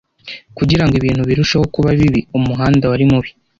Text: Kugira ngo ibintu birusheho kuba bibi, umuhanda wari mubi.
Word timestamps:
Kugira 0.57 0.83
ngo 0.85 0.93
ibintu 0.99 1.23
birusheho 1.29 1.65
kuba 1.75 1.89
bibi, 1.99 2.21
umuhanda 2.37 2.85
wari 2.91 3.05
mubi. 3.11 3.29